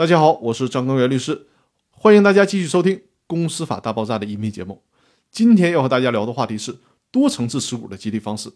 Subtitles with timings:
[0.00, 1.48] 大家好，我是张根源律师，
[1.90, 4.82] 欢迎大家继续收听《公司法大爆炸》的音频节目。
[5.30, 6.78] 今天要和大家聊的话题是
[7.10, 8.50] 多层次持股的激励方式。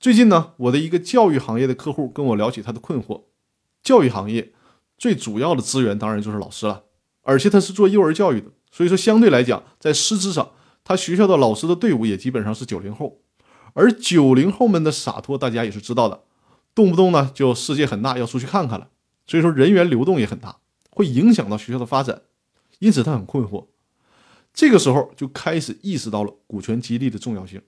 [0.00, 3.22] 最近呢，我的一个教育行业的客户跟我聊起他的困惑。
[3.84, 4.52] 教育行业
[4.96, 6.82] 最主要的资源当然就是老师了，
[7.22, 10.50] 而且他是做幼儿教育的，所以说相对来讲，在师资上，
[10.82, 13.20] 他学校的老师的队伍也基本上是九零后。
[13.74, 16.22] 而九零后们的洒脱，大家也是知道的，
[16.74, 18.88] 动不动呢就世界很大，要出去看看了。
[19.28, 20.56] 所以说人员流动也很大，
[20.90, 22.22] 会影响到学校的发展，
[22.80, 23.66] 因此他很困惑。
[24.52, 27.62] 这个时候就开始意识到了股权激励的重要性。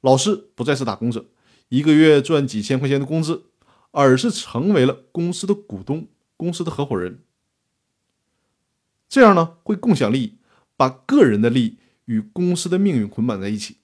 [0.00, 1.26] 老师不再是打工者，
[1.68, 3.46] 一个月赚几千块钱的工资，
[3.90, 6.06] 而是成为了公司的股东、
[6.36, 7.18] 公司的合伙人。
[9.08, 10.38] 这样呢，会共享利益，
[10.76, 13.78] 把个人的利益与公司的命运捆绑在一起。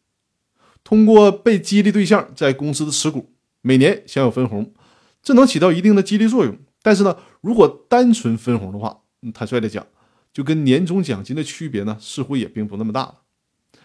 [0.85, 4.73] 通过被激励对象在公司的持股，每年享有分红，
[5.21, 6.57] 这能起到一定的激励作用。
[6.87, 8.97] 但是呢，如果单纯分红的话，
[9.35, 9.85] 坦率的讲，
[10.33, 13.23] 就跟年终奖金的区别呢，似乎也并不那么大了。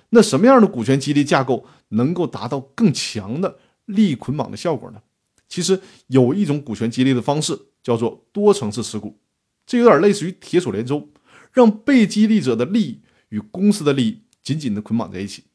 [0.10, 5.02] 那什么样的股权激励架构能够达到更强的利益捆绑的效果呢？
[5.50, 9.18] 其实有一种股权激励的方式叫做多层次持股，
[9.66, 11.10] 这有点类似于铁锁连舟，
[11.52, 15.46] 让被激励者的利益与公司的利益紧紧的捆绑在一起。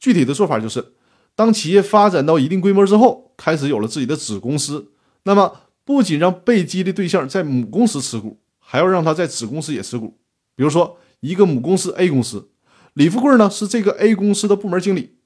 [0.00, 0.94] 具体的做法就是，
[1.36, 4.90] 当企业发展到一定规模之后，开始有了自己的子公司，
[5.22, 5.60] 那么。
[5.84, 10.18] 不仅让被激励对象在母公司持股，还要让他在子公司也持股。
[10.56, 12.50] 比如说，一个母公司 A 公司，
[12.94, 15.16] 李富贵呢是这个 A 公司的部门经理，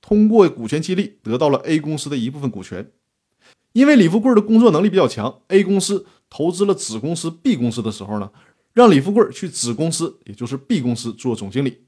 [0.00, 2.92] 通过股权激励得到了 A 公司的一部分股权。
[3.72, 8.30] 因为李富贵的工作能力比较强，A 公司投资了子公司 B 公司的时候呢，
[8.72, 11.82] 让李富贵去子公司，也就是 B 公司做总经理。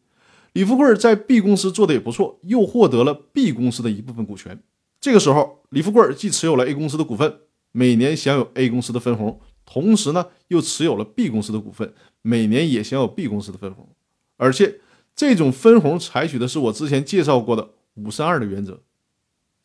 [0.54, 4.60] 李富贵在 B 公司做的也不错，又获得了 B 公司的一部分股权。
[5.00, 7.38] 这个时候，李富贵既持有了 A 公司的股份。
[7.78, 13.88] 每年享有 A 公司的分红，同时呢又持有了 B 公司的股份，每年也享有 B 公司的分红，
[14.36, 14.80] 而且
[15.14, 18.82] 这种分红采取的是我之前介绍过的五三二的原则，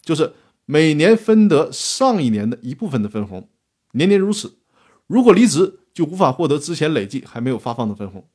[0.04, 0.32] 就是
[0.66, 3.50] 每年分得上一年的一部分的分红，
[3.94, 4.60] 年年如此。
[5.08, 8.30] 如果离职，就无法获得之前累计还没有发放的分红。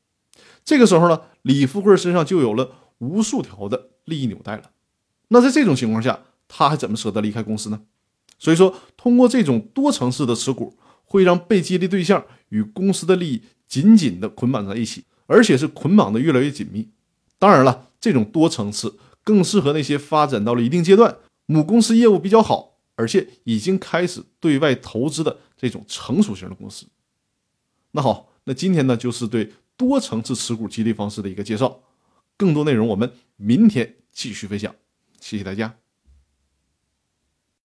[0.65, 4.73] 这个时候呢，李富贵身上就有了无数条的利益纽带了。
[5.29, 7.83] 那在这种情况下，他还怎么舍得离开公司呢？
[8.39, 16.89] 所以说，通过这种多层次的持股，会让被激励对象与公司的利益紧紧的捆绑在一起，而且是捆绑的越来越紧密。
[17.39, 21.17] 当然了，这种多层次更适合那些发展到了一定阶段，
[21.47, 26.87] 母公司业务比较好，而且已经开始对外投资的这种成熟型的公司。
[27.93, 31.81] 那好，那今天呢，就是对多层次持股激励方式的一个介绍。
[32.37, 34.75] 更多内容我们明天继续分享，
[35.21, 35.78] 谢谢大家。